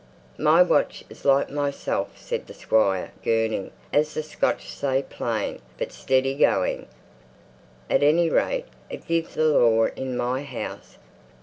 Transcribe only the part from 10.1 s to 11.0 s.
my house.